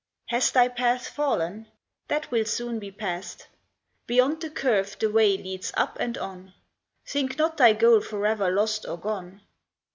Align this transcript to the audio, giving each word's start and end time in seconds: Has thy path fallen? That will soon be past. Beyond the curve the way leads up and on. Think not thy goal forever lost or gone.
Has 0.29 0.49
thy 0.49 0.67
path 0.67 1.09
fallen? 1.09 1.67
That 2.07 2.31
will 2.31 2.45
soon 2.45 2.79
be 2.79 2.89
past. 2.89 3.45
Beyond 4.07 4.41
the 4.41 4.49
curve 4.49 4.97
the 4.97 5.11
way 5.11 5.37
leads 5.37 5.71
up 5.77 5.95
and 5.99 6.17
on. 6.17 6.55
Think 7.05 7.37
not 7.37 7.57
thy 7.57 7.73
goal 7.73 8.01
forever 8.01 8.49
lost 8.49 8.87
or 8.87 8.97
gone. 8.97 9.41